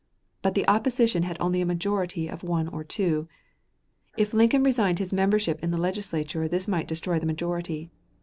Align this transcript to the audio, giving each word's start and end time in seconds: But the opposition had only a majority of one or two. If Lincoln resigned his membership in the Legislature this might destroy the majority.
But 0.41 0.55
the 0.55 0.67
opposition 0.67 1.21
had 1.21 1.37
only 1.39 1.61
a 1.61 1.65
majority 1.67 2.27
of 2.27 2.41
one 2.43 2.67
or 2.69 2.83
two. 2.83 3.23
If 4.17 4.33
Lincoln 4.33 4.63
resigned 4.63 4.97
his 4.97 5.13
membership 5.13 5.63
in 5.63 5.69
the 5.69 5.77
Legislature 5.77 6.47
this 6.47 6.67
might 6.67 6.87
destroy 6.87 7.19
the 7.19 7.27
majority. 7.27 7.91